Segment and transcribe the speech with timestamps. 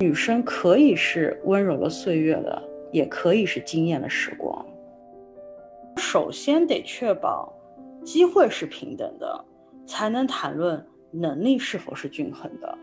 [0.00, 4.66] 女生可以是温柔的岁月的，也可以是惊艳的时光。
[5.98, 7.52] 首先得确保
[8.02, 9.44] 机会是平等的，
[9.86, 12.78] 才能谈论能力是否是均衡的。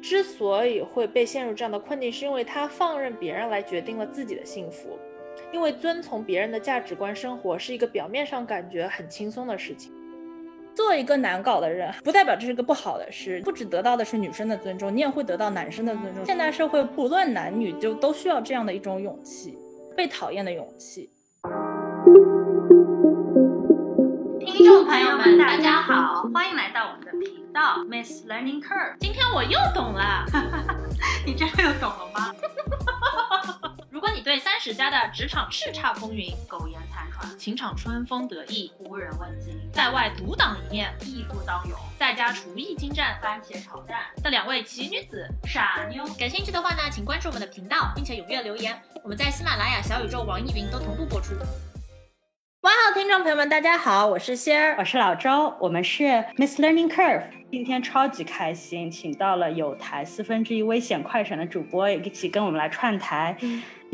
[0.00, 4.98] 之所以会被陷入这样的困境，是因为他放任别人来决定了自己的幸福。
[5.52, 9.92] 因为遵从别人的价值观生活是一个表面上感觉很轻松的事情。
[10.74, 13.40] 做一个难搞的人，不代表这是个不好的事。
[13.44, 16.24] 不只得到的是女生的尊重，你也会得到男生的尊重。
[16.26, 19.56] 现代社会不论男女，就都需要这样的一种勇气，
[19.96, 21.10] 被讨厌的勇气。
[24.40, 28.96] 听众朋友们，大家好，欢迎来到我们的频道 Miss Learning Curve。
[29.00, 30.24] 今天我又懂了，
[31.24, 32.34] 你真的又懂了吗？
[34.14, 48.80] 你对三十加的职场叱咤风云、苟延残喘、情场春风得意、无人问津，在外独当一面、义不当勇，在家厨艺精湛、番茄炒蛋的两位奇女子傻妞，感兴趣的话呢，请关注我们的频道，并且踊跃留言。
[49.02, 51.34] 我们在喜马拉雅、小宇宙、网易云都同步播出。
[52.60, 56.04] 哇哦，听众朋友们，大家好，我是仙儿，我是老周，我们是
[56.36, 57.24] Miss Learning Curve。
[57.50, 63.36] 今天超级开心，请到了有台四分之一危险快闪的主播一起跟我们来串台。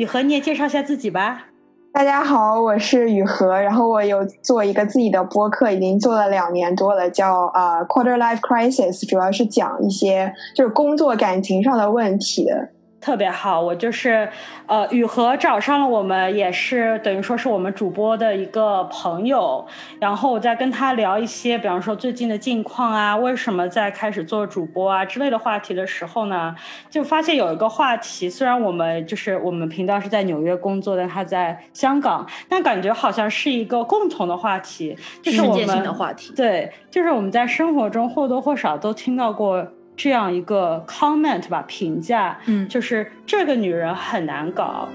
[0.00, 1.48] 雨禾，你也介绍一下自己吧。
[1.92, 12.70] 大家好，我是雨禾，然后我有做一个自己的播客，已经做了两年多了，叫啊 Quarter Life Crisis，主要是讲一些就是工作感情上的问题的。
[13.00, 14.28] 特别好，我就是，
[14.66, 19.66] 呃，雨禾找上了我们，也是等于说是我们主播的一个朋友，
[19.98, 26.54] 然后我在跟他聊一些，比方说最近的近况啊，为什么在开始做主播啊之类的话题的时候呢，
[26.90, 39.66] 就发现有一个话题，虽然我们就是我们频道是在纽约工作，但他在香港，但感觉好像是一个共同的话题，就是我们的话题，对，就是我们在生活中或多或少都听到过。
[40.02, 44.88] 这样一个 comment 吧，评价，嗯，就是这个女人很难搞。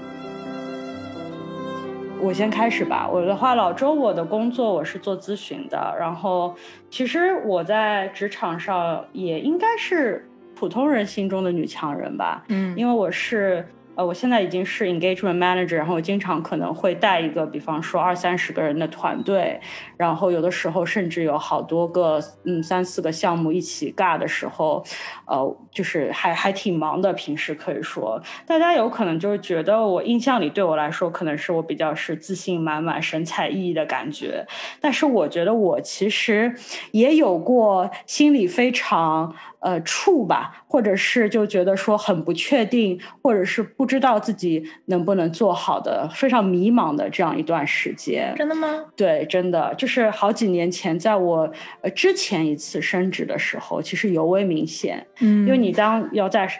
[2.20, 6.56] 我先开始吧，我的话，老周，我的工作我是做咨询的，然后
[6.90, 13.64] 其实我在职场上也应该是普通人心中的女强人吧，嗯，因为我是。
[13.96, 19.58] 呃，我现在已经是 engagement manager，然后我经常可能会带一个，比方说二三十个人的团队，
[19.96, 24.84] 然后有的时候甚至有好多个，嗯，三四个项目一起尬的时候，
[25.26, 27.10] 呃，就是还还挺忙的。
[27.14, 34.46] 平时可以说，大家有可能就是觉得我印象里对我来说，可能是我比较是自信满满、神采奕奕的感觉，
[34.78, 36.54] 但是我觉得我其实
[36.90, 39.34] 也有过心里非常。
[39.58, 48.34] 呃，怵吧，或者是就觉得说很不确定，或者是不知道自己能不能做好的，非常迷茫的这样一段时间。
[48.36, 48.84] 真的吗？
[48.96, 55.06] 对，真的，就是好几年前，在我呃之前一次升职的时候，其实尤为明显。
[55.20, 56.50] 嗯，因为你当要在。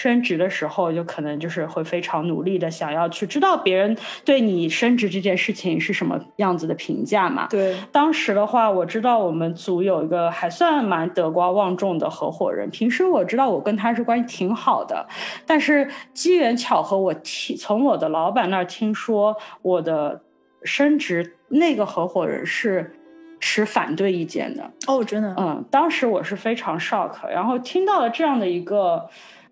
[0.00, 7.48] 升职的时候，就可能就是会非常努力的想要去知道别人对你升职这件事情是什么样子的评价嘛。
[7.50, 15.04] 对，当时的话，我知道我们组有一个还算蛮德高望重的合伙人，平时我知道我跟他是关系挺好的，
[15.44, 20.22] 但是机缘巧合，我听从我的老板那儿听说我的
[20.62, 22.92] 升职，那个合伙人是
[23.40, 24.70] 持反对意见的。
[24.86, 25.34] 哦，真的？
[25.36, 29.08] 嗯，当时我是非常 shock，然后听到了这样的一个。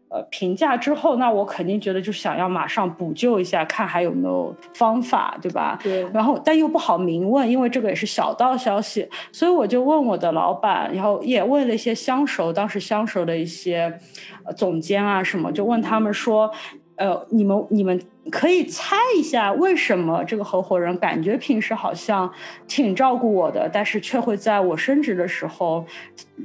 [0.09, 5.79] 呃，评价之后，那我肯定觉得就想要马上补救一下，看还有没有方法，对吧？
[5.83, 6.09] 对。
[6.13, 13.99] 然后，但又不好明问，因为这个也是小道消息，所以我就问我的老板，然后也问了一些相熟，当时相熟的一些
[14.57, 16.51] 总监啊什么，就问他们说。
[16.99, 18.01] 呃，你们你们
[18.31, 22.31] 可以猜一下，为什么这个合伙人感觉平时好像
[22.67, 25.85] 挺照顾我的，但是却会在我升职的时候，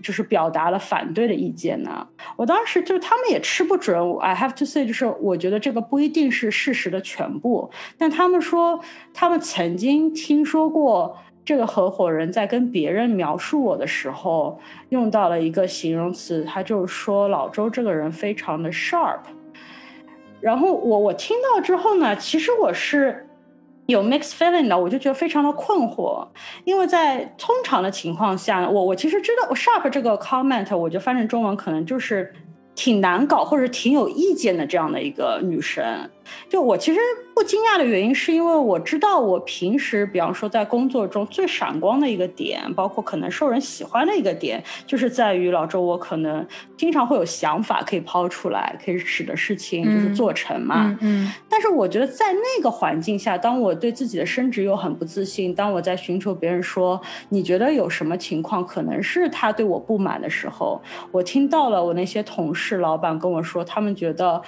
[0.04, 2.08] 就是表达了反对的意见呢？
[2.36, 8.80] 我当时就他们也吃不准，I have to say，就是我觉得这个不一定是事实的全部，但他们说
[9.14, 14.60] 他们曾经听说过这个合伙人在跟别人描述我的时候，
[14.90, 19.22] 用到了一个形容词，他就说老周这个人非常的 sharp。
[20.42, 23.28] 然后我我听到之后呢，其实我是
[23.86, 26.28] 有 mixed feeling 的，我就觉得非常的困惑，
[26.66, 32.34] 因为在通常的情况下，我我其实知道 sharp 这个 comment，我就翻成中文可能就是
[32.74, 36.10] 挺难搞或者挺有意见的这样的一个女生。
[36.50, 37.00] 就我其实
[37.34, 46.46] 不惊讶的原因，是因为我知道我平时，比方说在工作中最闪光的一个点，包括可能受人喜欢的一个点，就是在于老周我可能
[46.78, 50.98] 经常会有想法可以抛出来，可以使得事情就是做成嘛。
[51.02, 51.32] 嗯。
[51.50, 60.82] 但是我觉得在那个环境下，当我对自己的升职又很不自信，当我在寻求别人说你觉得有什么情况可能是他对我不满的时候，
[61.12, 64.42] 我听到了我那些同事、老板跟我说，他们觉得。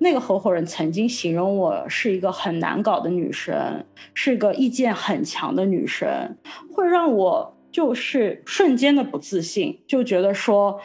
[0.00, 3.84] 那个合伙人曾经形容我是一个很难搞的女生，
[4.14, 6.36] 是一个意见很强的女生，
[6.72, 10.80] 会让我就是瞬间的不自信，就觉得说，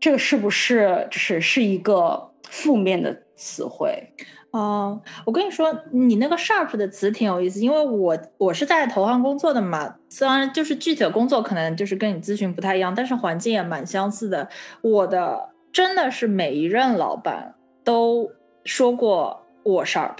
[0.00, 4.14] 这个是不是是是一个负面的词汇？
[4.52, 14.48] 哦，我跟你说，你那个 sharp 的词挺有意思，因为我我是在投行工作的嘛，虽然就是具体的工作可能就是跟你咨询不太一样，但是环境也蛮相似的。
[14.80, 17.54] 我的真的是每一任老板。
[17.84, 18.30] 都
[18.64, 20.16] 说过我 sharp，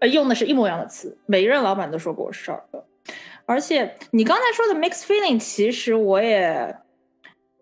[0.00, 1.16] 呃，用的是一模一样的词。
[1.26, 2.60] 每一任老板都说过我 sharp，
[3.46, 6.76] 而且你刚才说的 mixed feeling，其实我也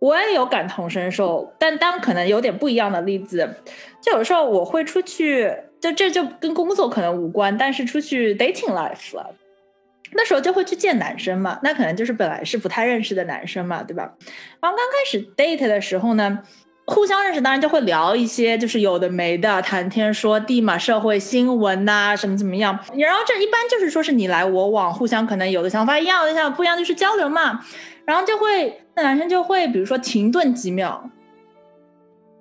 [0.01, 3.55] 我也有感同身受，但当可能有点不一样的例子。
[4.03, 9.35] 就有时候我会出去，就这就跟工作可能无关，但是出去 dating life 了，
[10.13, 14.15] 那时候就会去见男生嘛，那可能就是本来是不太认识的男生嘛，对吧？
[14.61, 16.43] 然后刚开始 date 的时候呢。
[16.91, 22.79] 互相认识，当然就会聊一些，就是有的没的，谈天说地嘛，社会新闻呐，什么怎么样。
[22.97, 27.61] 然后这一般就是说是你来我往，互相可能有的想法一样，有的想不一样，就是交流嘛。
[28.07, 31.11] 然后就会那男生就会，比如说停顿几秒，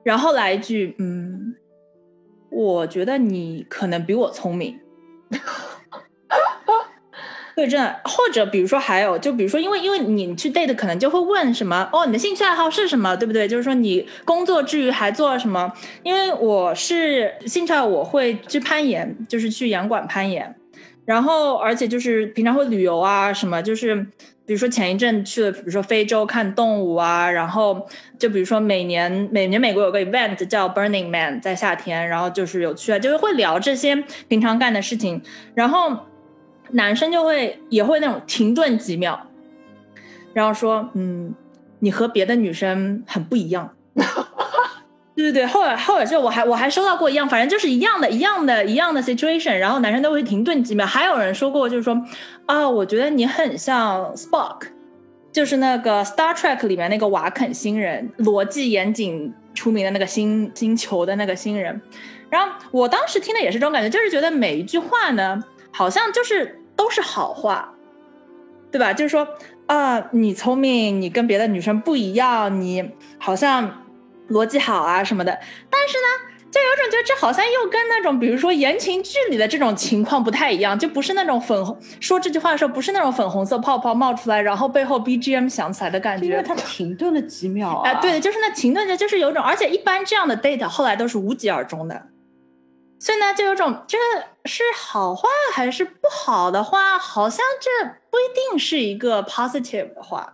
[0.03, 1.53] 然后来一句，嗯，
[2.49, 4.79] 我觉得你可能比我聪明。
[7.57, 13.47] 对，真的，或者比如说还有，就比如说，因为因为你去 date 可能就会问什么哦，你的兴趣爱好是什么，对不对？
[13.47, 15.73] 就是说你工作之余还做了什么？
[16.03, 20.55] 因为我是兴趣爱好，我会去攀岩，就是去岩馆攀岩，
[21.03, 23.95] 然后而且就是平常会旅游啊什么，就是
[24.45, 27.87] 比如说前一阵去了，比如说非洲看动物啊，然后
[28.19, 33.95] 就比如说每年每年美国有个 event 叫 Burning Man，在夏天，然后就是有去啊，就是会聊这些
[34.27, 35.23] 平常干的事情，
[35.55, 35.97] 然后。
[36.71, 39.19] 男生就会也会那种停顿几秒，
[40.33, 41.33] 然后说：“嗯，
[41.79, 43.71] 你和别的女生很不一样。
[45.17, 50.85] ”对对对，后来后来就我还我还收到过一样，反正就是一样的一样的一样的 situation，然后男生都会停顿几秒。
[50.85, 51.99] 还有人说过，就是说
[52.45, 54.67] 啊，我觉得你很像 Spock，
[55.31, 61.81] 就是那个 Star Trek 里面那个瓦肯星人，逻辑严谨出名的那个星星球的那个星人。
[62.29, 65.43] 然后我当时听的也是这种感觉，就是觉得每一句话呢。
[65.71, 67.73] 好像就是都是好话，
[68.71, 68.93] 对吧？
[68.93, 69.27] 就是说
[69.67, 73.85] 啊，你聪明，你跟别的女生不一样，你好像
[74.29, 75.31] 逻辑好啊什么的。
[75.69, 86.27] 但是呢，就有种觉得这好像又跟那种比如说言情剧里的这种情况不太一样，就不是那种粉红说这句话的时候不是那种粉红色泡泡冒出来，然后背后 BGM 响起来的感觉。
[86.27, 87.95] 因为他停顿了几秒啊。
[87.95, 92.01] 对的，就是那停顿着，就是有种，而且一般这样的 date 后来都是无疾而终的。
[92.99, 93.97] 所以呢，就有种这
[94.45, 100.33] 是好话还是不好的话，好像这不一定是一个 positive 的话。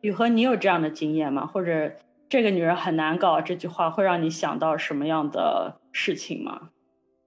[0.00, 1.46] 雨禾，你有这样的经验吗？
[1.46, 1.92] 或者
[2.28, 6.70] 这个女人很难搞这句话会让你想到什么样的事情吗？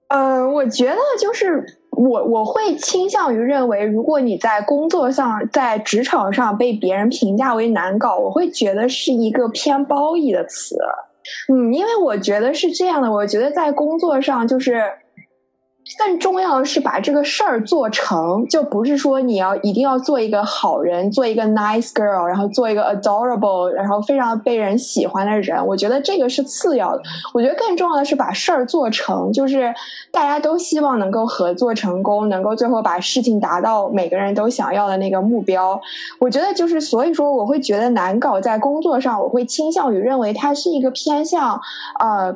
[0.10, 10.78] 呃，我觉得就是我我会倾向于认为，如果你在工作上在职场上被别人评价为难搞，我会觉得是一个偏褒义的词。
[11.52, 14.84] 嗯，因为我觉得是这样的，我觉得在工作上就是。
[16.00, 25.66] 更重要的是把这个事儿做成，就不是说你要一定要做一个好人，做一个 nice girl，然后做一个 adorable，然后非常被人喜欢的人。
[25.66, 27.04] 我觉得这个是次要的。
[27.34, 29.72] 我觉得更重要的是把事儿做成，就是
[30.12, 35.80] 大家都希望能够合作成功，能够最后把事情达到每个人都想要的那个目标。
[36.20, 41.62] 我觉得就是所以说，我会觉得难搞在工作上，我会倾向于认为它是一个偏向
[42.00, 42.36] 呃。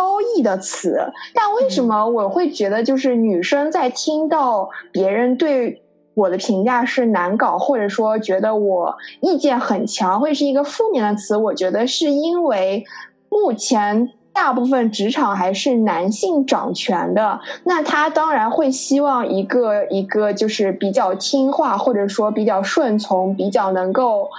[0.00, 5.82] 褒义的词，但为什么我会觉得就是女生在听到别人对
[6.14, 11.36] 我的评价是难搞，或者说觉得我意见很强，会是一个负面的词？
[11.36, 12.82] 我觉得是因为
[13.28, 24.30] 目前大部分职场还是男性掌权的，那他当然会希望一个一个就是比较听话，或者说比较顺从，比较能够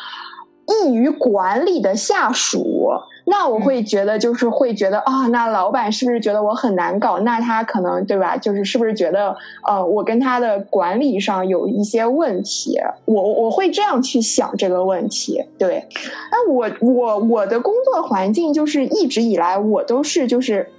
[0.65, 2.89] 易于管理的下属。
[3.31, 7.17] 那我会觉得，就是会觉得啊，那老板是不是觉得我很难搞？
[7.21, 8.35] 那他可能对吧？
[8.35, 9.33] 就是是不是觉得
[9.65, 12.77] 呃，我跟他的管理上有一些问题？
[13.05, 15.41] 我我会这样去想这个问题。
[15.57, 15.87] 对，
[16.29, 20.69] 那我我我的工作环境就是一直以来我都是就是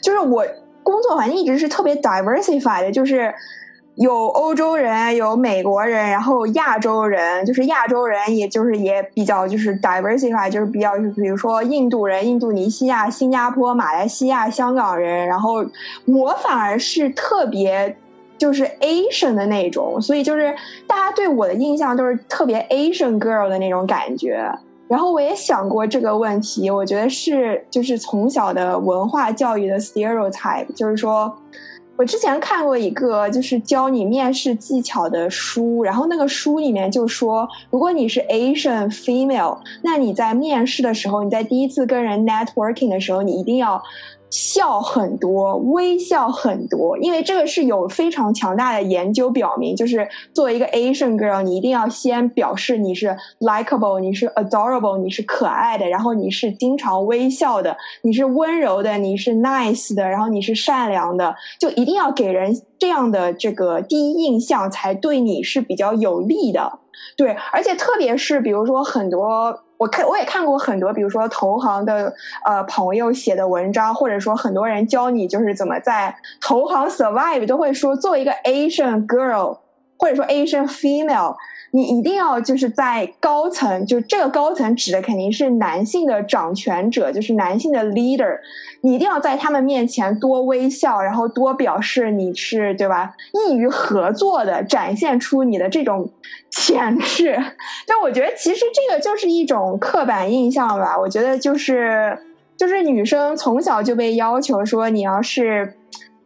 [0.00, 0.42] 就是我
[0.82, 3.34] 工作环境一直是特别 diversified 的，就是
[3.96, 15.64] 有欧洲人，有美国人，然后亚洲人，就是亚洲人，也就是也比较就是 diversified，就是比较就比如说印度人、印度尼西亚、新加坡、马来西亚、香港人，然后
[16.06, 17.96] 我反而是特别。
[18.38, 20.54] 就是 Asian 的那种，所以就是
[20.86, 24.46] 大家对我的印象都是特别 Asian girl 的那种感觉。
[24.88, 31.34] 然后我也想过这个问题，我觉得是就是从小的文化教育的 stereotype，就是说
[31.96, 43.82] 我之前看过一个就是教你面试技巧的书，然后那个书里面就说，如果你是 Asian female，那你在面试的时候，你在第一次跟人 networking 的时候，你一定要。
[44.30, 66.80] 笑很多，微笑很多，因为这个是有非常强大的研究表明，就是作为一个 Asian girl，你一定要先表示你是 likable，你是 adorable，你是可爱的，然后你是经常微笑的，你是温柔的，你是 nice 的，然后你是善良的，就一定要给人这样的这个第一印象，才对你是比较有利的。
[67.16, 69.62] 对，而且特别是比如说很多。
[69.78, 72.14] 我看我也看过很多，比如说投行的
[72.44, 79.58] 呃朋友写的文章，或者说很多人教你就是怎么在投行 survive，都会说作为一个 Asian girl，
[79.98, 81.36] 或者说 Asian female。
[81.72, 88.38] 你一定要就是在高层，就这个高层指的肯定是男性的掌权者，就是男性的 leader。
[88.82, 93.14] 你一定要在他们面前多微笑，然后多表示你是对吧？
[93.32, 96.08] 易于合作的，展现出你的这种
[96.50, 97.36] 潜质。
[97.86, 100.96] 但我觉得其实这个就是一种刻板印象吧。
[100.98, 102.16] 我觉得就是
[102.56, 105.74] 就是女生从小就被要求说你要是。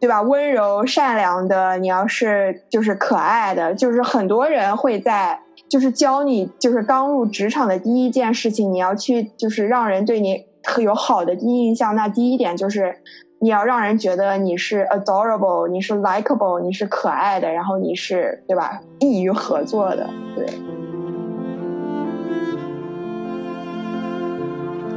[0.01, 0.19] 对吧？
[0.23, 5.39] 温柔善良的，你要是就是可爱的，就是很多人会在
[5.69, 10.43] 就是教你，就是刚入职场的第一件事情，你要去就是让人对你
[10.79, 11.95] 有好的第一印象。
[11.95, 12.97] 那第一点就是
[13.39, 18.81] 你要让人觉得你是 adorable，你是 likable，你是可爱的，然后你是对吧？
[18.99, 20.47] 易于合作的，对。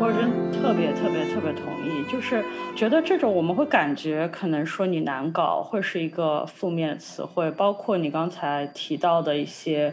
[0.00, 1.73] 我真特别特别特别同，
[2.14, 2.44] 就是
[2.76, 9.92] 觉得这种我们会感觉可能说你难搞会是一个负面词汇，包括你刚才提到的一些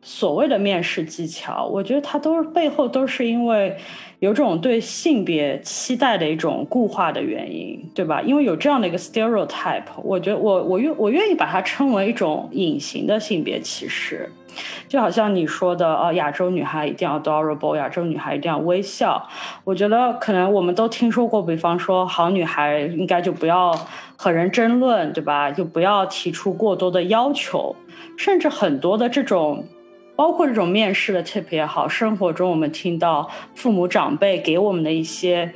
[0.00, 3.76] 所谓的面试技巧，我觉得它都是背后都是因为
[4.20, 8.22] 有种对性别期待的一种固化的原因，对吧？
[8.22, 14.28] 因为有这样的一个 stereotype，我觉得我我愿我愿意把它称为一种隐形的性别歧视。
[14.88, 19.22] 就好像你说的，呃，亚洲女孩一定要 adorable，亚洲女孩一定要微笑。
[19.64, 23.78] 我觉得可能我们都听说过，比方说好女孩应该就不要
[24.16, 25.50] 和人争论，对吧？
[25.50, 27.76] 就不要提出过多的要求，
[28.16, 29.62] 甚至很多的这种，
[30.16, 35.52] 包括这种面试的 tip 也好，生活中我们听到父母长辈给我们的一些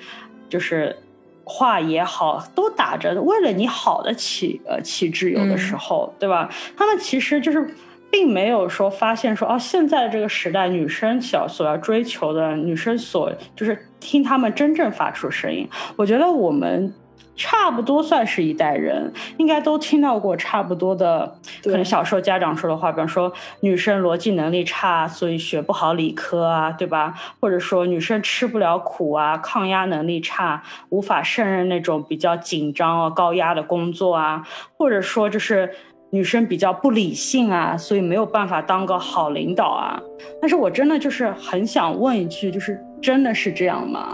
[0.48, 0.96] 就是
[1.42, 6.48] 话也好，都打着为了你好的旗呃旗帜，有的时候，对吧？
[6.76, 7.74] 他们其实就是。
[8.12, 15.64] 并没有说发现说哦，现在这个时代，女生想所要追求的，女生所就是听他们真正发出声音。
[15.94, 16.92] 我觉得我们
[17.36, 21.34] 差不多算是一代人，应该都听到过差不多的，
[21.64, 27.14] 可能小时候家长说的话，比方说女生逻辑能力差，所以学不好理科啊，对吧？
[27.40, 34.46] 或者说女生吃不了苦啊，抗压能力差，无法胜任那种比较紧张啊、高压的工作啊，
[34.76, 35.70] 或者说就是。
[36.12, 39.96] 女生比较不理性啊，所以没有办法当个好领导啊。
[40.42, 44.12] 但是我真的就是很想问一句，就是真的是这样吗？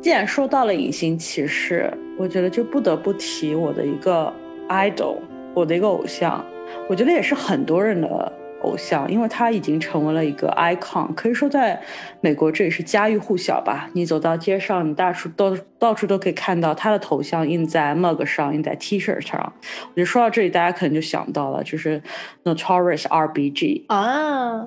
[0.00, 4.32] 既然说到了隐形歧视，我觉得就不得不提我的一个
[4.68, 5.16] idol，
[5.54, 6.44] 我的一个偶像，
[6.88, 8.32] 我觉得也是很多人的。
[8.62, 11.80] 偶像，因为他已经成为了一个 icon，可以说在
[12.20, 13.88] 美国这也是家喻户晓吧。
[13.92, 19.52] 你走到街上，你到处都到处都可以看到他的头像印在 mug 上，印在 T 恤上。
[19.60, 22.02] 我觉得说到这里，大家可能就想到了，就是
[22.42, 23.84] Notorious R.B.G.
[23.86, 24.66] 啊。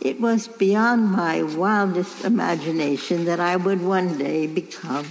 [0.00, 5.04] It was beyond my wildest imagination that I would one day become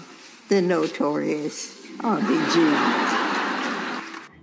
[0.49, 2.59] the Notorious R.B.G.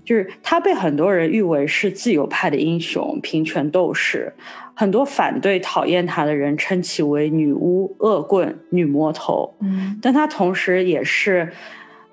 [0.05, 4.33] 就是他被很多人誉为是自由派的英雄、平权斗士，
[4.75, 9.55] 很多反对、讨厌他的人称其为女巫、恶棍、女魔头。
[9.61, 11.53] 嗯，但他同时也是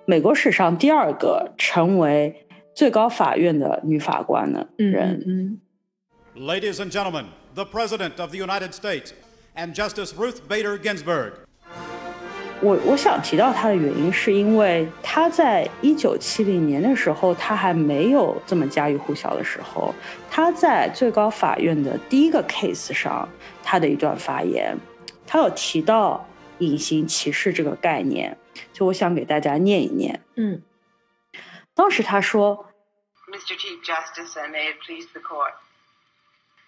[0.05, 2.45] 美国史上第二个成为
[2.75, 5.23] 最高法院的女法官的人。
[5.25, 5.59] 嗯，
[6.35, 9.13] Ladies and gentlemen, the President of the United States
[9.55, 11.33] and Justice Ruth Bader Ginsburg.
[12.59, 19.93] 我我想提到他的原因，是因为他在一九七零年的时候，他还没有这么家喻户晓的时候，
[20.31, 23.29] 他在最高法院的第一个 case 上，
[23.63, 24.75] 他的一段发言，
[25.27, 28.35] 他有提到 隐形歧视这个概念，
[28.73, 30.19] 就我想给大家念一念。
[30.35, 30.63] 嗯，
[31.75, 32.65] 当时他说
[33.31, 33.55] Mr.
[33.55, 35.53] Chief Justice, and may it please the court.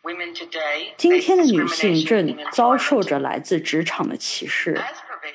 [0.04, 4.78] Women today 今天的女性正遭受着来自职场的歧视。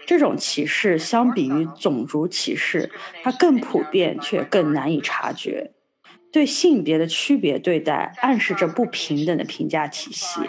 [0.05, 2.91] 这种歧视相比于种族歧视，
[3.23, 5.71] 它更普遍却更难以察觉。
[6.31, 10.39] 对性别的区别对待，暗示着不平等的评价体系。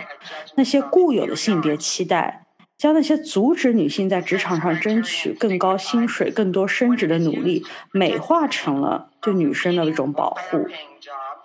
[0.55, 2.45] 那些固有的性别期待，
[2.77, 10.69] 将那些阻止女性在职场上争取更高薪水、更多升职的努力，美化成了对女生的一种保护。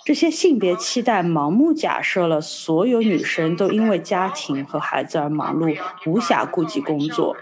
[0.05, 7.35] 这些性别期待盲目假设了所有女生都因为家庭和孩子而忙碌，无暇顾及工作。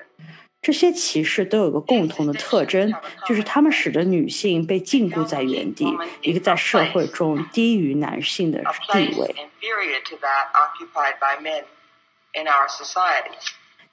[0.62, 2.94] 这些歧视都有个共同的特征，
[3.28, 5.86] 就是他们使得女性被禁锢在原地，
[6.22, 9.36] 一个在社会中低于男性的地位。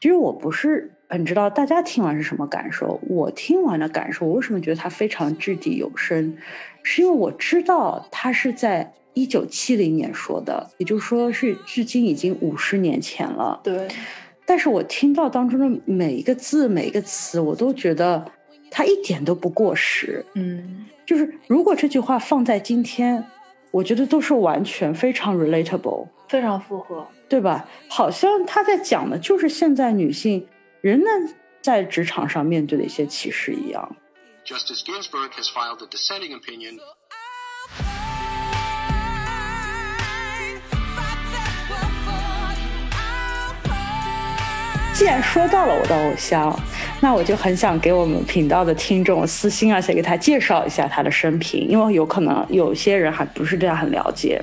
[0.00, 3.00] 其实我不是很知道大家听完是什么感受。
[3.03, 6.39] 我听完的感受，我为什么觉得它非常掷地有声，
[6.83, 13.61] 是因为我知道他是在一九七零年说的，也就是说是距今已经五十年前了。
[13.63, 13.89] 对，
[14.47, 18.25] 但是我听到当中的每一个字、每一个词，我都觉得
[18.71, 20.25] 它一点都不过时。
[20.35, 23.25] 嗯，就是如果这句话放在今天，
[23.71, 26.07] 我觉得都是完全非常 relatable。
[26.29, 27.07] 非常符合。
[27.29, 27.69] 对吧？
[27.89, 30.45] 好像他在讲的就是现在女性
[30.81, 31.29] 仍然
[31.61, 33.97] 在职场上面对的一些歧视一样。
[34.50, 36.80] Justice Ginsburg has filed a dissenting opinion
[44.92, 46.52] 既然说到了我的偶像，
[47.00, 54.42] 那我就很想给我们频道的听众私信，而且给他介绍一下他的生平，因为有可能有些人还不是对他很了解，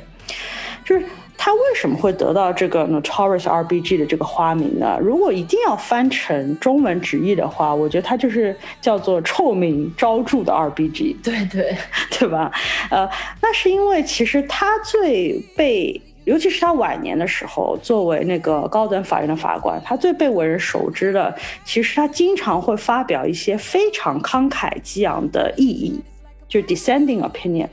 [0.85, 1.05] 就是。
[1.38, 4.98] 他为什么会得到这个 Notorious RBG 的这个花名呢？
[5.00, 11.15] 如果一定要翻成中文直译的话，我觉得他就是叫做臭名昭著的 RBG。
[11.24, 11.77] 对对，
[12.10, 12.51] 对吧？
[12.89, 13.08] 呃，
[13.41, 26.01] 那是因为其实他最被，尤其是他晚年的时候，作为那个高等法院的法官，他最被为人熟知的，其实他经常会发表一些非常慷慨激昂的意义，
[26.50, 27.67] 就是 dissenting opinion。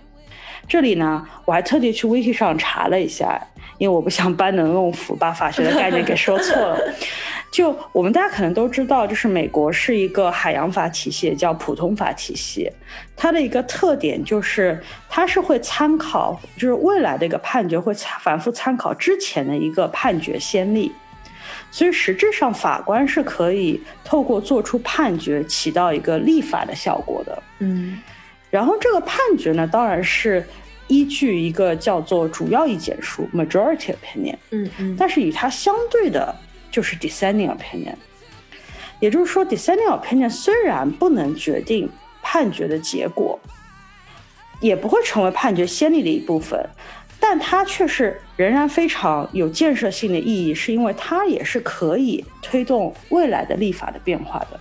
[0.67, 3.39] 这里呢，我还特地去 wiki 上查了一下，
[3.79, 6.79] 因为我不想班门弄斧，把法学的概念给说错了。
[7.51, 12.69] 就我们大家可能都知道，就是美国是一个海洋法体系，叫普通法体系。
[13.17, 20.91] 它的一个特点就是，它是会参考，就是未来的一个判决会参反复参考之前的一个判决先例。
[21.71, 27.43] 所以实质上，法官是可以透过做出判决，起到一个立法的效果的。
[27.61, 28.01] 嗯
[28.51, 30.45] 然后这个判决呢，当然是
[30.89, 36.35] 依据一个叫做主要意见书 （majority opinion），嗯嗯，但是与它相对的
[36.71, 37.95] 就是 dissenting opinion。
[39.01, 41.89] 也就是说，dissenting opinion 虽然不能决定
[42.23, 43.39] 判决的结果，
[44.61, 46.65] 也不会成为判决先例的一部分，
[47.19, 54.61] 但它却是仍然非常有建设性的意义，是因为它也是可以推动未来的立法的变化的。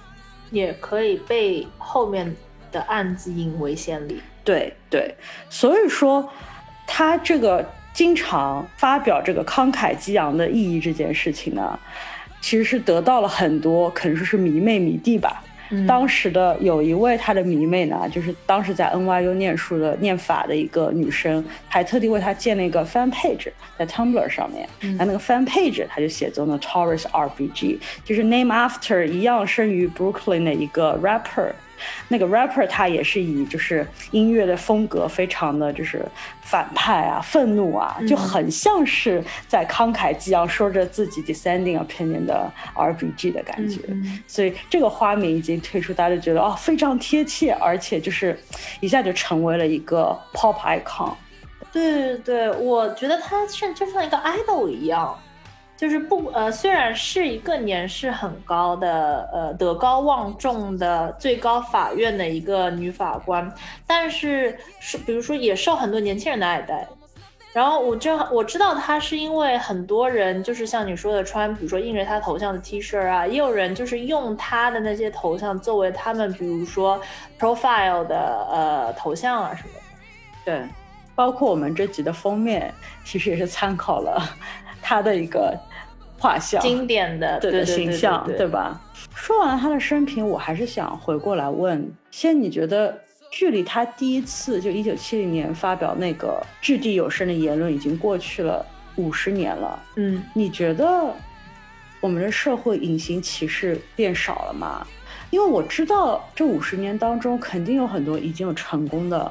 [0.51, 2.35] 也可以被后面
[2.71, 4.21] 的案子引为先例。
[4.43, 5.15] 对对，
[5.49, 6.29] 所以说
[6.85, 11.79] 他这个经常发表这个慷慨激昂的意义这件事情呢，
[12.41, 15.43] 其实是得到了很多可能说是迷妹迷弟吧。
[15.69, 24.67] 嗯当时的有一位他的迷妹呢，就是当时在 NYU 念书的念法的一个女生，还特地为他建了一个 fan page 在 Tumblr 上面。
[24.81, 31.53] 嗯那那个 fan page 他就写作 Notorious RBG，就是 name after 一样生于 Brooklyn 的一个 rapper。
[32.07, 36.05] 那个 rapper 他也是以就是音乐的风格非常的就是
[36.41, 43.81] 反派啊、愤怒啊，就很像是在慷慨激昂说着自己 descending opinion 的 RBG 的感觉。
[43.87, 48.37] 嗯所以这个花名已经推出，大家就觉得哦非常贴切，而且就是
[48.79, 51.13] 一下就成为了一个 pop icon。
[51.71, 55.17] 对对对，我觉得他像就像一个 idol 一样，
[55.83, 63.53] 就是不呃，虽然是一个年事很高的呃德高望重的最高法院的一个女法官，
[63.85, 66.87] 但是是比如说也受很多年轻人的爱戴。
[67.51, 76.97] 然后我就我知道她是因为很多人就是像你说的穿，比如说印着她头像的 T 恤啊，也有人就是用她的那些头像作为他们比如说
[77.37, 79.81] profile 的呃头像啊什么的。
[80.45, 80.65] 对，
[81.13, 84.23] 包括我们这集的封面，其实也是参考了
[84.81, 85.53] 他的一个
[86.23, 86.61] 画像。
[86.61, 88.79] 经典的对的形象，对对吧？
[89.13, 92.97] 说完了他的生平，我还是想回过来问，先你觉得
[93.29, 101.13] 距离他第一次就一九七零年发表那个掷地有声的言论已经过去了五十年了，嗯，你觉得
[101.99, 104.87] 我们的社会隐形歧视变少了吗？
[105.29, 109.29] 因为我知道这五十年当中，肯定有很多已经有成功的，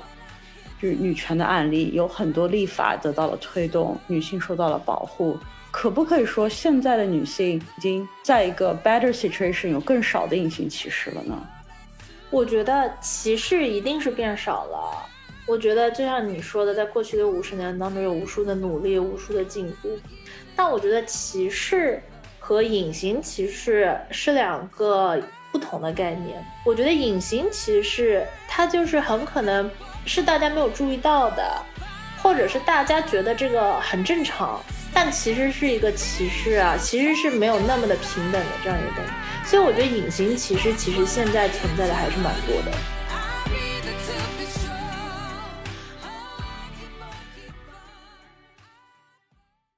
[0.80, 5.38] 就是女权的案例，有很多立法得到了推动，女性受到了保护。
[5.72, 11.36] 可不可以说，现在的女性已经在一个 better situation，有更少的隐形歧视了呢？
[12.30, 15.08] 我觉得歧视一定是变少了。
[15.46, 19.98] 我觉得就像你说的，在过去的五十年当中，有无数的努力，无数的进步。
[20.54, 22.00] 但我觉得歧视
[22.38, 26.44] 和隐形歧视是两个不同的概念。
[26.64, 29.68] 我觉得隐形歧视它就是很可能
[30.04, 31.60] 是大家没有注意到的，
[32.22, 34.60] 或者是大家觉得这个很正常。
[34.94, 39.10] 但其实是一个歧视啊，其实是没有那么的平等的这样一个东西，
[39.48, 42.72] 所以我觉得隐形歧视其实现在存在的还是蛮多的。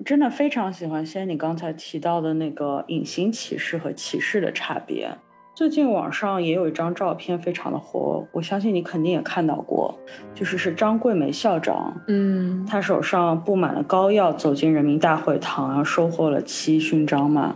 [0.04, 5.16] 真的非常喜欢先你刚才提到的那个隐形歧视和歧视的差别。
[5.54, 9.96] 最近网上也有一张照片非常的火，我相信你肯定也看到过，
[10.34, 17.54] 就是是张桂梅校长，嗯，她手上布满了膏药走进人民大会堂，然后收获了七勋章嘛。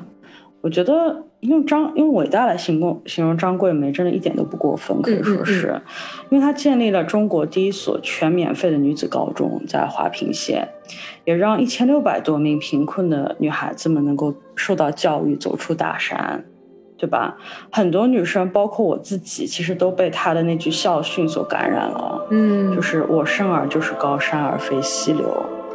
[0.61, 5.83] 我觉得用张用伟大来形容形容张桂梅，真的一点都不过分，可以说是，
[6.31, 10.69] 因为她建立了中国第一所全免费的女子高中，在华坪县，
[11.25, 16.45] 也让一千六百多名贫困的女孩子们能够受到教育，走出大山。
[16.99, 17.37] 对吧？
[17.71, 22.27] 很多女生，包括我自己，其实都被他的那句校训所感染了。
[22.31, 25.25] 嗯，就是我生而就是高山而非溪流。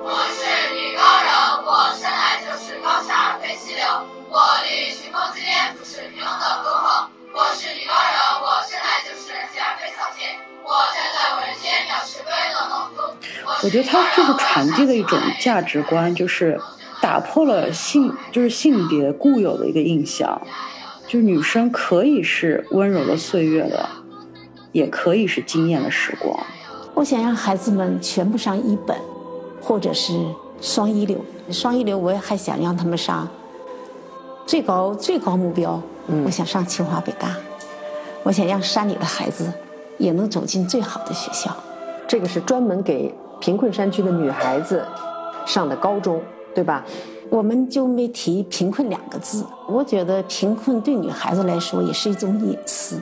[0.04, 0.44] 我是
[0.76, 1.32] 女高人，
[1.64, 3.86] 我生来就是高山而非溪流。
[4.30, 7.08] 我立群峰之巅，不是平庸的隔阂。
[7.32, 10.36] 我是女高人，我生来就是人杰而非草芥。
[10.62, 13.16] 我站在我人间，藐视卑恶农夫。
[13.64, 16.60] 我觉得他就是传递的一种价值观，就是
[17.02, 20.42] 打破了性就是性别固有的一个印象。
[21.14, 23.88] 就女生可以是温柔的岁月的，
[24.72, 26.36] 也可以是惊艳的时光。
[26.96, 28.98] 我想让孩子们全部上一本，
[29.62, 30.20] 或者是
[30.60, 31.24] 双一流。
[31.52, 33.30] 双一流，我也还想让他们上
[34.48, 35.80] 最高最高目标。
[36.08, 37.38] 嗯我想上清华北大，
[38.24, 39.54] 我想让山里的孩子
[40.00, 41.56] 也能走进最好的学校。
[42.08, 44.84] 这个是专门给贫困山区的女孩子
[45.46, 46.20] 上的高中，
[46.56, 46.84] 对吧？
[47.34, 49.44] 我们就没提贫困两个字。
[49.68, 53.02] 我觉得贫困对女孩子来说也是一种隐私，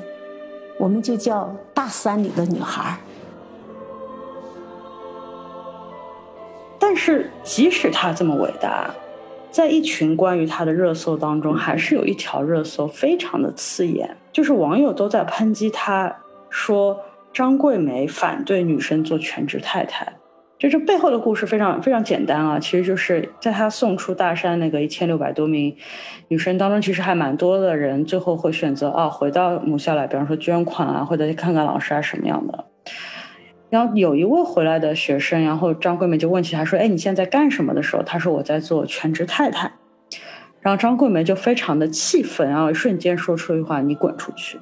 [0.77, 2.97] 我们就叫大山里的女孩。
[6.79, 8.89] 但是即使她这么伟大，
[9.51, 16.15] 在一群关于她的热搜当中，还是有一条热搜非常的刺眼，就是网友都在抨击她，
[16.49, 16.97] 说
[17.33, 20.20] 张桂梅反对女生做全职太太。
[20.61, 25.75] 就这背后的故事非常非常简单啊，其实就是在他送出大山那个一千六百多名
[26.27, 32.65] 女生当中，其实还蛮多的人最后会选择啊回到母校来，比方说捐款啊，或者去看看老师啊什么样的。
[33.71, 39.71] 然后有一位回来的学生，然后张桂梅就问起他说：“哎，你现在在干什么？”的时候，他说：“我在做全职太太。”
[40.61, 44.59] 然后张桂梅就非常的气愤，然后瞬间说出一句话：“你滚出去。”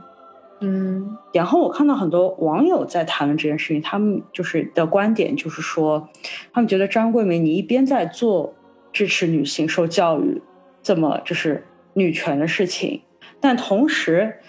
[0.62, 6.10] 嗯，然后我看到很多网友在谈论这件事情，他们就是的观点就是说，
[6.52, 8.54] 他们觉得张桂梅你一边在做
[8.92, 10.42] 支持女性受教育
[10.82, 13.02] 这么就是女权的事情，
[13.40, 14.40] 但同时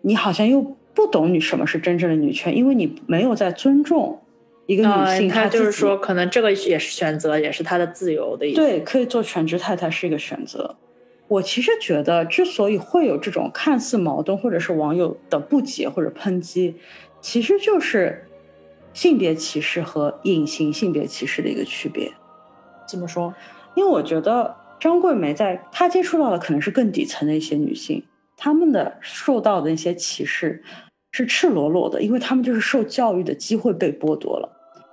[0.00, 0.62] 你好像又
[0.94, 4.20] 不懂你什么是真正的女权，因为你没有在尊重
[4.66, 8.56] 一个女性，她就是说，可能这个也是选择，也是她的自由的意思。
[8.56, 10.76] 对，可以做全职太太是一个选择。
[11.32, 16.76] 我其实觉得，之所以会有这种看似矛盾，或者是网友的不解或者抨击，
[17.22, 18.28] 其实就是
[18.92, 22.12] 性别歧视和隐形性别歧视的一个区别。
[22.86, 23.32] 怎么说？
[23.74, 28.04] 因为我觉得张桂梅在她接触到的可能是更底层的一些女性，
[28.36, 30.62] 她们的受到的那些歧视
[31.12, 34.50] 是赤裸裸的，因为她们就是受教育的机会被剥夺了。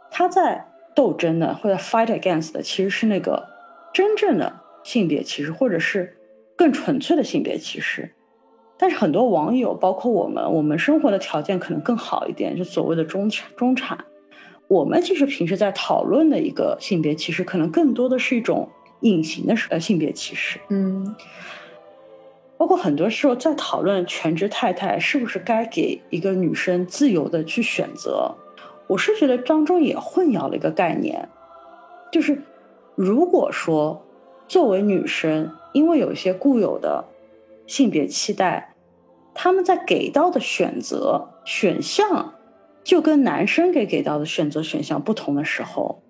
[0.10, 3.46] 她在斗争的或者 fight against 的其实是那个
[3.94, 6.16] 真正的性别歧视，或者是。
[6.60, 8.14] 更纯粹的性别歧视，
[8.78, 13.98] 但是很多网友，包括我们，我们生活的条件可能更好一点，就所谓的中产中产。
[14.68, 18.68] 我们其实平时在讨论的一个性别歧视，可能更多的是一种
[19.00, 20.60] 隐形的呃性别歧视。
[20.68, 21.16] 嗯，
[22.58, 28.36] 包括很多时候在讨论全职太太是不是该给一个女生自由的去选择，
[28.88, 31.30] 我是觉得当中也混淆了一个概念，
[32.12, 32.38] 就是
[32.96, 34.06] 如果说
[34.50, 35.50] 作为女生。
[35.72, 37.06] 因为有一些固有的
[37.68, 38.74] 性别期待，
[39.36, 42.34] 他们在给到的选择选项
[42.84, 46.02] 就跟男生给给到的选择选项不同的时候，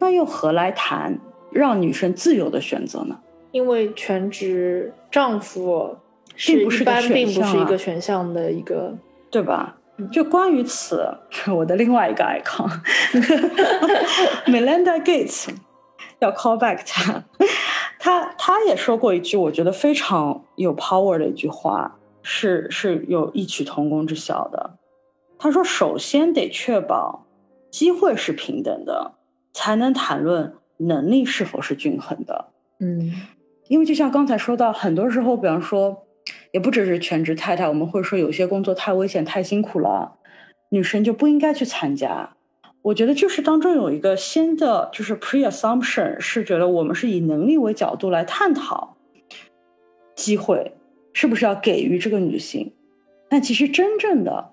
[0.00, 1.16] 那又何来谈
[1.52, 3.16] 让女生自由的选择呢？
[3.52, 5.96] 因为全职丈夫
[6.36, 8.92] 并不是一般并不是一个选项的一个。
[9.30, 9.76] 对吧？
[10.12, 11.08] 就关于此，
[11.52, 15.48] 我的另外一个 icon，Melinda Gates，
[16.20, 17.24] 要 call back 他，
[18.04, 24.76] 他他也说过一句我觉得非常有 power 的一句话，是是有异曲同工之效的。
[25.38, 27.24] 他说：“首先得确保
[27.70, 29.14] 机会是平等的，
[29.54, 33.10] 才能谈论能力是否是均衡的。”嗯
[33.68, 36.04] 因为就像刚才说到，很多时候，比方说，
[36.52, 40.18] 也不只是全职太太，我们会说有些工作太危险、太辛苦了，
[40.68, 42.33] 女生就不应该去参加。
[42.84, 48.98] 我觉得就是当中有一个先的，就是 pre assumption，是觉得我们是以能力为角度来探讨
[50.14, 50.76] 机会
[51.14, 52.74] 是不是要给予这个女性。
[53.30, 54.52] 但其实真正的，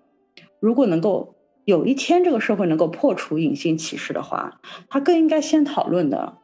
[0.61, 6.37] 如果能够有一天这个社会能够破除隐性歧视的话，它更应该先讨论的，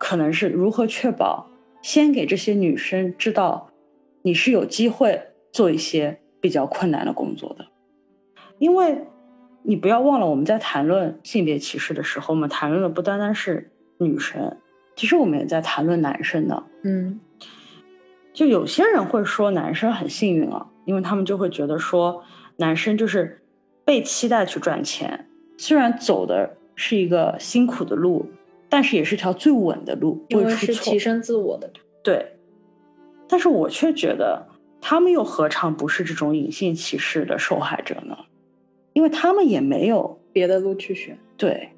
[0.00, 1.48] 可能是如何确保。
[1.82, 3.70] 先给这些女生知道，
[4.22, 7.66] 你是有机会做一些比较困难的工作的，
[8.58, 9.04] 因为
[9.62, 14.56] 你不要忘了，我们在谈论性别歧视的时候，我们谈论的不单单是女生，
[14.96, 16.62] 其实我们也在谈论男生的。
[16.82, 17.20] 嗯，
[18.32, 22.22] 就有些人会说男生很幸运啊，因为他们就会觉得说
[22.56, 23.42] 男生就是
[23.84, 28.30] 被期待去赚钱，虽然走的是一个辛苦的路。
[28.74, 31.70] 但是也是条最稳的路，因为是提升自我的。
[32.02, 32.38] 对，
[33.28, 34.48] 但是我却觉得
[34.80, 38.16] 他们又何尝不是这种隐性歧视的受害者呢？
[38.92, 41.18] 因为他们也没有别的路去选。
[41.36, 41.70] 对，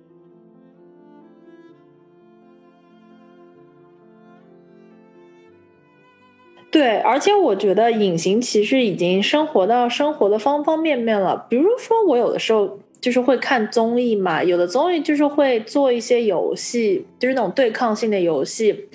[6.71, 11.47] 对，而且我觉得隐形其实已经生活到生活的方方面面了。
[11.49, 12.79] 比如说，我有的时候。
[13.01, 18.89] 就是会看综艺嘛，有的综艺就是会做一些游戏，就是那种对抗性的游戏，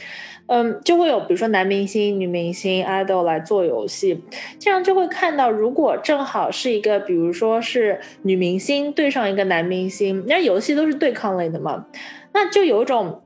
[0.50, 4.24] 嗯，就会有比如说男明星、女明星、idol 来做游戏，
[4.60, 11.86] 这样就会看到，如果正好是一个，比如说是女明星对上一个男明星，那游戏都是对抗类的嘛，
[12.34, 13.22] 那就有一种，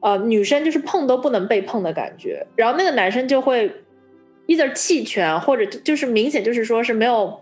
[0.00, 3.70] 呃，女生就是碰都不能被碰的感觉，然后那个男生就会
[4.46, 7.40] ，either 弃权，或者就是明显就是说是没有。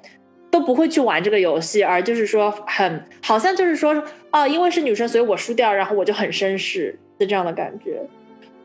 [0.51, 4.01] 都不会去玩这个游戏，而就是说很好像就是说
[4.31, 8.01] 哦，因为是女生，所以我输掉，然后我就很绅士的这样的感觉。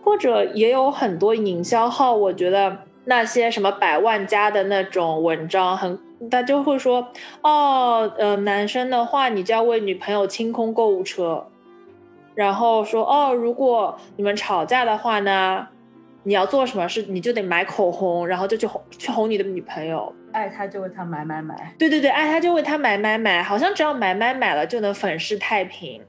[0.09, 5.99] 或者也有很多营销号，我觉得那些什么百万加的那种文章，很
[6.31, 7.09] 他就会说
[7.43, 11.45] 哦，呃，男生的话你就要为女朋友清空购物车，
[12.33, 15.67] 然后说哦，如果你们吵架的话呢，
[16.23, 20.11] 你要做什么事，你就得买口红，然后就去哄去哄你的女朋友。
[20.31, 26.01] 爱他就为他买买买，对对对，爱他就为他买买买，好像只要买买买了就能粉饰太平。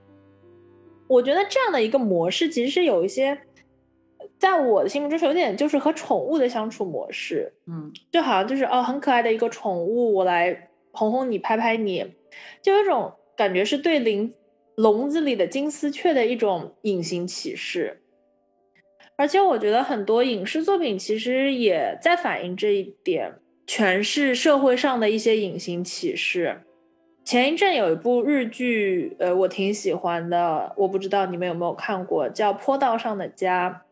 [1.06, 3.36] 我觉得这样的一个模式，其实是有一些，
[4.40, 12.14] 在我的心目中是有点就是和宠物的相处模式，嗯，就好像就是哦很可爱的一个宠物，我来哄哄你，拍拍你，
[12.60, 14.32] 就有一种感觉是对笼
[14.76, 18.02] 笼子里的金丝雀的一种隐形歧视。
[19.16, 23.34] 而且我觉得很多影视作品其实也在反映这一点。
[23.66, 26.62] 诠释社会上的一些隐形歧视。
[27.22, 33.84] 前一阵有一部日剧，呃，我挺喜欢的，我不知道你们有没有看过，叫《坡道上的家》。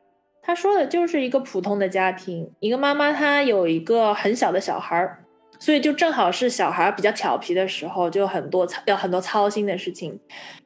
[0.48, 5.22] 他说的就是一个普通的家庭，一个妈妈她有一个很小的小孩儿，
[5.58, 10.18] 所以就正好是小孩比较调皮的时候，就很多操要很多操心的事情。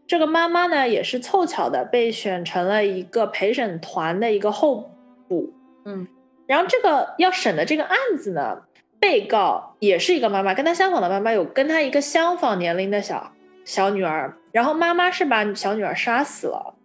[0.07, 4.89] 这个妈妈呢，也是凑巧的被选成了一个陪审团的一个候
[5.27, 5.53] 补，
[5.85, 6.07] 嗯，
[6.47, 8.63] 然后这个要审的这个案子呢。
[9.01, 13.33] 被告也是一个妈妈，跟她相仿的妈妈有跟她一个相仿年龄的小
[13.65, 16.77] 小女儿，然后妈妈是把小女儿杀死了，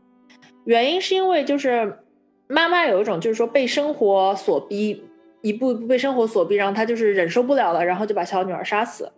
[0.65, 1.99] 原因是因为就是
[2.47, 5.05] 妈妈有一种就是说被生活所逼，
[5.41, 9.11] 一步一步被生活所逼，然后她就是忍受不了了，然后就把小女儿杀死。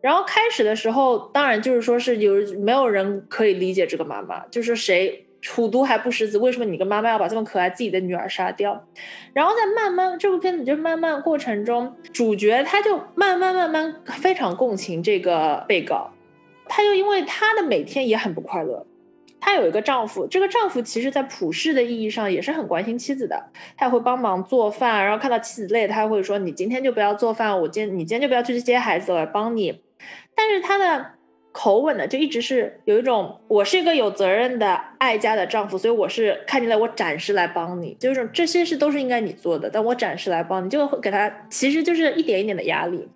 [0.00, 5.24] 然后开始的时候，当然就是说是有没有人可以理解这个妈妈，就是谁。
[5.54, 8.84] 虎毒还不食子，为什么你跟妈妈要把这么可爱自己的女儿杀掉？
[9.32, 16.10] 然后在慢慢这部片子就慢慢过程中，主角他就慢慢慢慢非常共情这个被告，
[16.66, 18.84] 他就因为他的每天也很不快乐。
[19.40, 29.80] 他有一个丈夫，这个丈夫其实在普世的意义上也是很关心妻子的，他也会帮忙做饭，然后看到妻子累，他会说：“你今天就不要做饭，我今你今天就不要去接孩子，我来帮你。”
[30.34, 31.18] 但是他的。
[31.50, 43.08] 口吻呢就一直是有一种，我是一个有责任的爱家的丈夫，所以我是看见了我暂时来帮你，就是这些事都是应该你做的，但我暂时来帮你，就会给他其实就是一点一点的压力，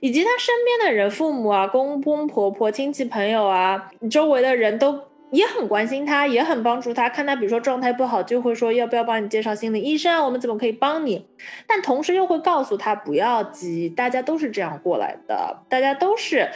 [0.00, 4.98] 以及他身边的人，父母啊、公公婆婆、亲戚朋友啊，周围的人都
[5.30, 7.08] 也很关心他，也很帮助他。
[7.08, 10.24] 看他比如说状态不好，就会说要不要帮你介绍心理医生啊？
[10.24, 11.26] 我们怎么可以帮你？
[11.66, 16.48] 但同时又会告诉他不要急，大家都是这样过来的，大家都是。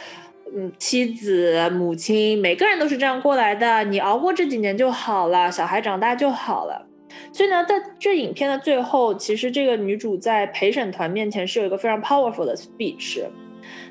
[0.51, 3.83] 嗯，妻子、母亲，每个人都是这样过来的。
[3.83, 6.87] 你熬过这几年就好了，小孩长大就好了。
[7.31, 13.21] 所以呢，在这影片的最后，其实这个女主在陪审团面前是有一个非常 powerful 的 speech。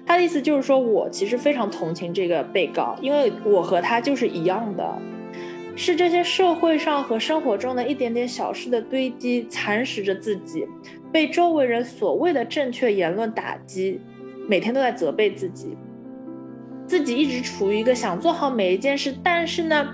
[0.06, 4.98] 他的意思就是说，我其实非常同情这个被告，因为我和他就是一样的，
[5.76, 10.66] 是这些社会上和生活中的一点点小事的堆积，蚕食着自己，
[11.12, 14.00] 被周围人所谓的正确言论打击，
[14.48, 15.76] 每天都在责备自己。
[16.86, 19.86] 自己一直处于一个想做好每一件事，但是呢，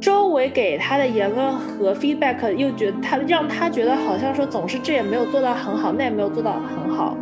[0.00, 7.16] 周围给他的言论和 feedback 又觉得他让他觉得好像说总是这也没有做到很好，那也没有做到很好，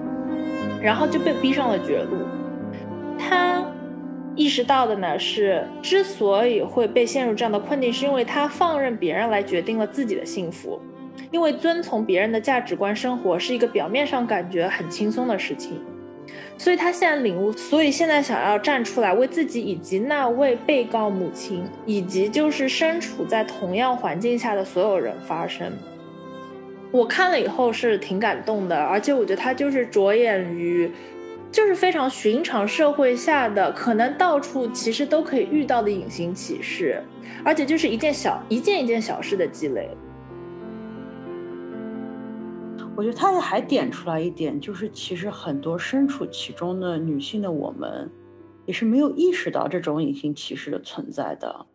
[0.83, 2.19] 然后就被逼上了绝路。
[3.19, 3.65] 他
[4.35, 10.81] 意识到的呢是，之所以会被陷入这样的困境，是因为他放任别人来决定了自己的幸福，
[11.31, 15.81] 因为遵从别人的价值观生活是一个表面上感觉很轻松的事情。
[16.59, 25.73] 所以他现在领悟，所以现在想要站出来为自己以及那位被告母亲，以及就是身处在同样环境下的所有人发声。
[26.97, 30.91] 我看了以后是挺感动的，而且我觉得他就是着眼于，
[31.53, 37.03] 就是非常寻常社会下的可能到处其实都可以遇到的隐形歧视，
[37.45, 39.91] 而且就是一件小一件一件小事的积累。
[42.97, 48.11] 我觉得他还点出来一点，就是其实很多身处其中的女性的我们，
[48.65, 51.67] 也是没有意识到这种隐形歧视的存在的。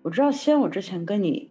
[0.00, 1.50] 我知道，先我之前跟你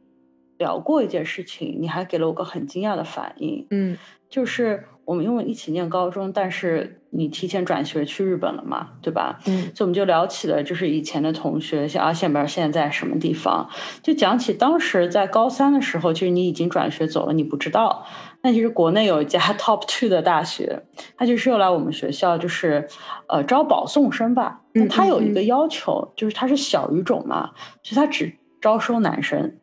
[0.66, 3.98] 聊过一件事情，你还给了我个很惊讶的反应，嗯，
[4.30, 4.84] 就是。
[5.06, 9.38] 我们因为一起念高中，但是你提前转学去日本了嘛，对吧？
[9.48, 13.70] 嗯，所以我们就聊起了，就是以前的同学，像阿宪边现在在什么地方，
[14.02, 18.06] 就讲起当时在高三的时候，其实你已经转学走了，你不知道。
[18.44, 20.84] 那其实国内有一家 top two 的大学，
[21.18, 22.88] 他就是又来我们学校，就是
[23.28, 24.62] 呃招保送生吧。
[24.74, 27.52] 嗯，他有一个要求，就是他是小语种嘛，
[27.84, 29.58] 所以他只招收男生。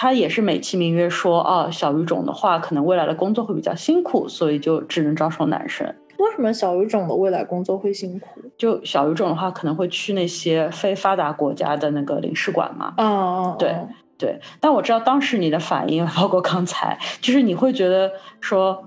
[0.00, 5.86] 他也是美其名曰说，啊，小语种的话，可能未来的工作会比较辛苦，所以就只能招收男生。
[6.16, 8.40] 为什么小语种的未来工作会辛苦？
[8.56, 12.94] 就小语种的话，可能会去那些非发达国家的那个领事馆嘛。
[12.96, 13.76] 哦哦，对
[14.16, 14.40] 对。
[14.58, 18.10] 但我知道当时你的反应，包括刚才，就是你会觉得
[18.40, 18.82] 说，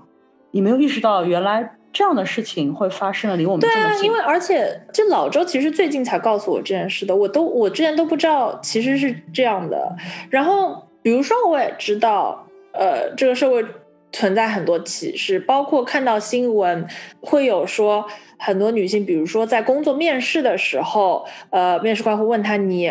[0.50, 3.82] 你没有意识到原来这样的事情会发生了，离我们这么近。
[3.84, 9.94] 对啊，因为而且就老周其实最近才告诉我这件事的，我都我之前都不知道其实是这样的。
[10.28, 10.83] 然后。
[11.04, 13.62] 比如说，我也知道，呃，这个社会
[14.10, 16.86] 存在很多歧视，包括看到新闻
[17.20, 18.06] 会有说
[18.38, 22.88] 很多女性，比如说在工作面试的时候，呃，面试官会问她你，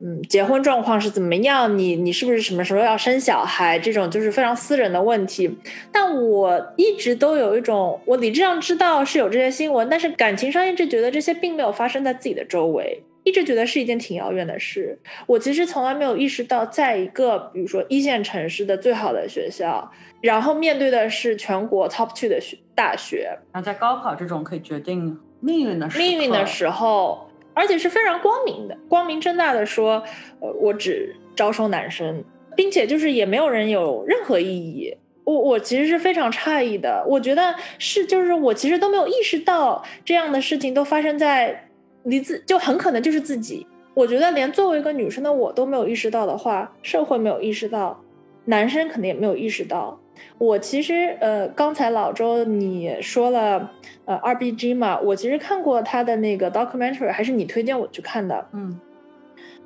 [0.00, 1.78] 嗯，结婚状况是怎么样？
[1.78, 3.78] 你你是不是什么时候要生小孩？
[3.78, 5.58] 这种就是非常私人的问题。
[5.92, 13.02] 但我一直都有一种，我理智上知道是有这些新闻，但是感情上一直觉得这些并没有发生在自己的周围。
[13.22, 14.98] 一直觉得是一件挺遥远的事。
[15.26, 30.02] 我其实从来没有意识到，在一个比如说一线城市的最好的学校，然后面对的是全国 top two 的学大学，然后在高考这种可以决定命运的命运的时候，而且是非常光明的、光明正大的说，
[30.40, 32.24] 呃，我只招收男生，
[32.56, 34.96] 并且就是也没有人有任何异议。
[35.24, 41.66] 我我其实是非常诧异的，我觉得是就是我其实都没有意识到这样的事情都发生在。
[42.02, 48.02] 你自就很可能就是自己，我觉得连作为一个女生的我都没有意识到的话，社会没有意识到，
[48.46, 50.00] 男生肯定也没有意识到。
[50.38, 53.70] 我其实呃，刚才老周你说了
[54.06, 58.46] 呃二 B G 嘛，我其实看过他的那个 documentary，还是你推荐我去看的。
[58.52, 58.80] 嗯，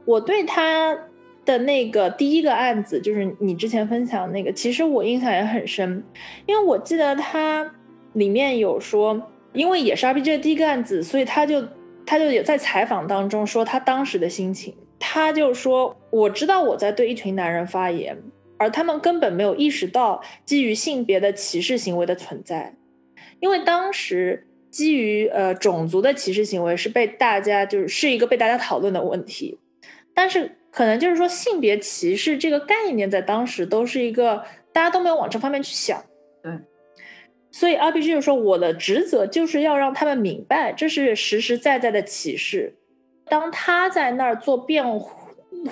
[0.04, 0.96] 我对他
[1.44, 6.02] 的那个第一个案子，就是你之前分享那个，其实我印象也很深，
[6.46, 7.68] 因为我记得他
[8.14, 9.20] 里面有说，
[9.52, 11.62] 因为也是 R B G 的第一个案子，所以他就。
[12.06, 18.16] 他就有在采访当中说他当时的心情，他就说：“我知道我在对一群男人发言，
[18.58, 22.74] 而他们根本没有意识到基于性别的歧视行为的存在，
[23.40, 29.58] 因为当时基于呃种族的歧视行为是被大家就是是一个被大家讨论的问题，
[30.14, 36.02] 但是可能就是说性别歧视这个概念在当时都是一个大家都没有往这方面去想。”
[37.54, 37.60] 对。
[37.60, 42.74] 所以 RPG 就说，我的职责就是要让他们明白，这是实实在在的歧视。
[43.26, 45.10] 当他在那儿做辩护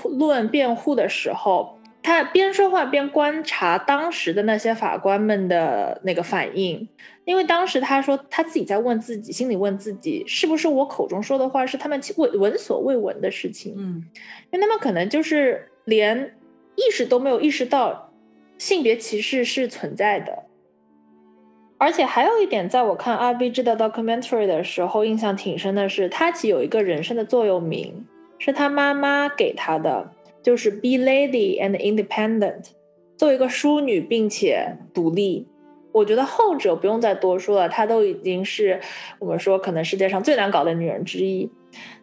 [0.09, 6.89] 论辩护的时候，他边说话边观察当时的那些法官们的那个反应，
[7.25, 13.75] 因为当时他说他自己在问自己，心里问自己，是不是我口中说的话是他们闻闻所未闻的事情？
[13.77, 14.03] 嗯，
[14.51, 16.37] 因为他们可能就是连
[16.75, 18.13] 意识都没有意识到
[18.57, 20.45] 性别歧视是存在的。
[21.83, 28.07] 而且还有一点，在我看 R B G 的 documentary 的时候，印象挺深的是，他其实有一个人生的座右铭，
[28.39, 30.13] 是他妈妈给他的，
[30.45, 32.67] 就是 Be lady and independent，
[33.17, 35.49] 做一个淑女并且独立。
[35.91, 38.79] 我觉得后者不用再多说了，她都已经是
[39.19, 41.51] 我们说可能世界上最难搞的女人之一。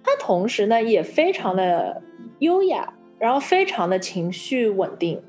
[0.04, 2.04] 她同时呢也非常的
[2.40, 5.22] 优雅，然后非常的情绪稳定。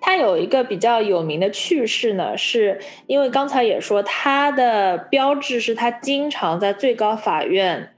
[0.00, 7.94] 他有一个比较有名的趣事呢，是因为刚才也说他的标志是他经常在最高法院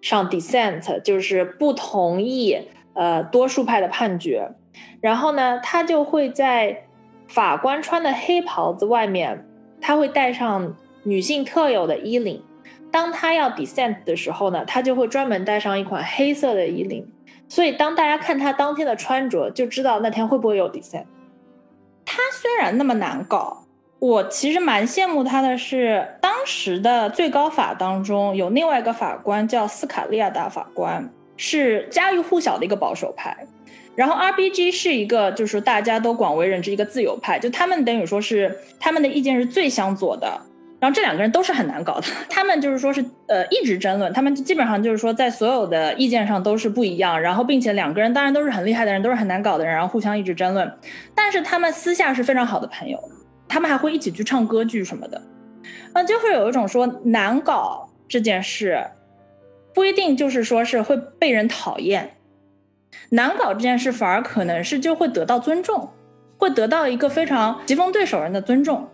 [0.00, 4.52] 上 dissent，就是不同意呃多数派的判决。
[5.00, 6.84] 然后呢，他就会在
[7.28, 9.46] 法官穿的黑袍子外面，
[9.80, 12.42] 他会戴上女性特有的衣领。
[12.90, 17.06] 当他要 dissent 的时候呢，他就会专门带上一款黑色的衣领。
[17.48, 21.04] 所以当大家看他当天的穿着，就知道那天会不会有 dissent。
[22.12, 23.64] 他虽然那么难搞，
[24.00, 33.46] 我其实蛮羡慕他的是，当时的最高法当中有另外一个法官叫斯卡利亚大法官，是家喻户晓的一个保守派。
[33.94, 40.40] 然后 R B G 是一个，就是大家都广为人知一个自由派，就他们等于说是他们的意见是最相左的。
[40.80, 50.72] 然后这两个人都是很难搞的，他们就是说是呃一直争论，他们基本上就是说在所有的意见上都是不一样，然后并且两个人当然都是很厉害的人，都是很难搞的人，然后互相一直争论，
[51.14, 52.98] 但是他们私下是非常好的朋友，
[53.46, 55.20] 他们还会一起去唱歌剧什么的，
[55.92, 58.82] 嗯，就会有一种说难搞这件事
[59.74, 62.16] 不一定就是说是会被人讨厌，
[63.10, 65.90] 难搞这件事反而可能是就会得到尊重，
[66.38, 68.88] 会得到一个非常棋逢对手人的尊重。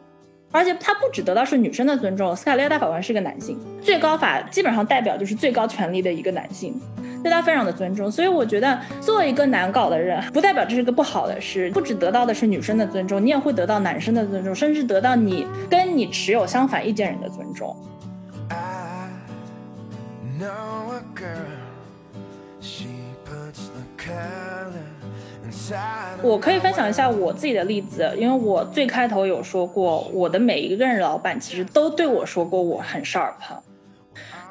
[0.53, 6.81] 而且他不只得到是女生的尊重，斯卡利亚大法官是个男性，最高法基本上代表就是最高权力的一个男性，
[7.23, 8.11] 对他非常的尊重。
[8.11, 11.71] 所以我觉得做一个难搞的人，不代表这是个不好的事。
[11.73, 17.77] 不只得到的是女生的尊重，你也会得到男生的尊重，甚至得到你跟你持有相反意见人的尊重。
[26.23, 33.35] 我可以分享一下我自己的例子，因为我最开头有说过，我的每一个人老板其实都对我说过我很 sharp，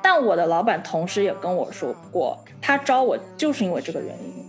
[0.02, 4.46] 但我的老板同时也跟我说过，他招我就是因为这个原因。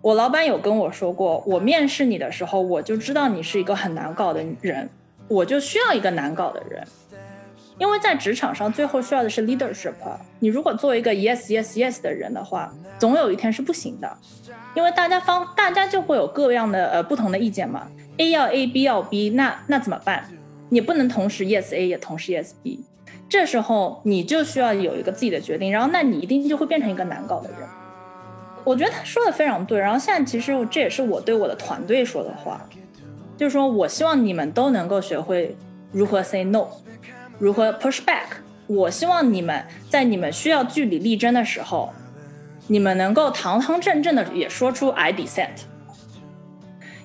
[0.00, 4.88] 我老板有跟我说过，我面试你的时候，我就知道你是一个很难搞的人，
[5.28, 6.86] 我就需要一个难搞的人。
[7.78, 9.92] 因为在职场上，最后需要的是 leadership。
[10.38, 14.16] 你如果做一个 yes yes yes 的人的话，总有一天是不行的，
[14.74, 17.88] 因为大家方大家就会有各样的呃不同的意见嘛。
[18.18, 20.28] A 要 A，B 要 B，那那怎么办？
[20.68, 22.84] 你不能同时 yes A 也同时 yes B。
[23.28, 27.58] 这时候你就需要有一个自己的决定，然后那你一定就会变成一个难搞的人。
[28.62, 29.78] 我觉得他说的非常对。
[29.80, 32.64] 然后现在其实这也是我对我的团队说的话，
[33.36, 35.56] 就是说我希望你们都能够学会
[35.90, 36.68] 如何 say no。
[37.38, 38.38] 如何 push back？
[38.66, 41.90] 我希望你们在你们需要据理力争的时候，
[42.66, 45.64] 你们能够堂堂正正的也说出 I dissent。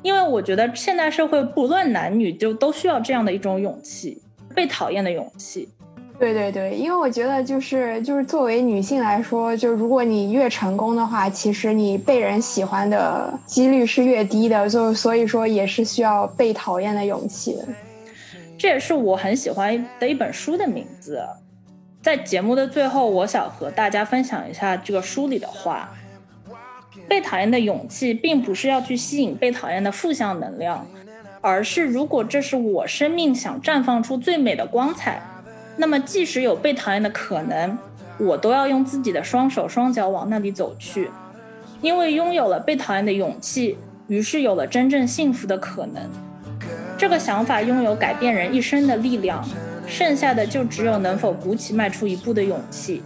[0.02, 4.22] 因为我觉得现代社会不论男女，就都需要这样的一种勇气，
[4.56, 5.68] 被讨厌的勇气。
[6.18, 17.58] 对对对，因为我觉得就是就是作为女性来说，就如果你越成功的话，其实你被人喜欢的几率是越低的，就所以说也是需要被讨厌的勇气。
[18.60, 21.26] 这也是我很喜欢的一本书的名字。
[22.02, 25.90] 在节目的最后，我想和大家分享一下这个书里的话：
[27.08, 30.86] 被讨厌的勇气，并不是要去吸引被讨厌的负向能量，
[31.40, 35.22] 而是如果这是我生命想绽放出最美的光彩，
[35.78, 37.78] 那么即使有被讨厌的可能，
[38.20, 41.10] 我都要用自己的双手双脚往那里走去，
[41.82, 43.78] 因为拥有了被讨厌的勇气，
[44.10, 46.04] 于是有了真正幸福的可能。
[47.00, 49.42] 这个想法拥有改变人一生的力量，
[49.88, 53.02] 剩下的就只有能否鼓起迈出一步的勇气。